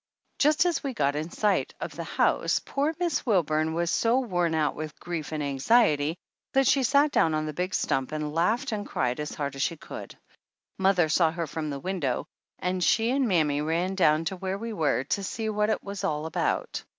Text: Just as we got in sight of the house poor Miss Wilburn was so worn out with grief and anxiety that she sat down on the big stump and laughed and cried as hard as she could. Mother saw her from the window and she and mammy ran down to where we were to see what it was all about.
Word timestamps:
Just 0.39 0.65
as 0.65 0.83
we 0.83 0.95
got 0.95 1.15
in 1.15 1.29
sight 1.29 1.75
of 1.79 1.95
the 1.95 2.03
house 2.03 2.59
poor 2.65 2.95
Miss 2.97 3.23
Wilburn 3.23 3.75
was 3.75 3.91
so 3.91 4.19
worn 4.19 4.55
out 4.55 4.73
with 4.75 4.99
grief 4.99 5.31
and 5.31 5.43
anxiety 5.43 6.17
that 6.53 6.65
she 6.65 6.81
sat 6.81 7.11
down 7.11 7.35
on 7.35 7.45
the 7.45 7.53
big 7.53 7.75
stump 7.75 8.11
and 8.11 8.33
laughed 8.33 8.71
and 8.71 8.83
cried 8.87 9.19
as 9.19 9.35
hard 9.35 9.55
as 9.55 9.61
she 9.61 9.77
could. 9.77 10.17
Mother 10.79 11.07
saw 11.07 11.29
her 11.29 11.45
from 11.45 11.69
the 11.69 11.79
window 11.79 12.25
and 12.57 12.83
she 12.83 13.11
and 13.11 13.27
mammy 13.27 13.61
ran 13.61 13.93
down 13.93 14.25
to 14.25 14.35
where 14.37 14.57
we 14.57 14.73
were 14.73 15.03
to 15.03 15.23
see 15.23 15.49
what 15.49 15.69
it 15.69 15.83
was 15.83 16.03
all 16.03 16.25
about. 16.25 16.83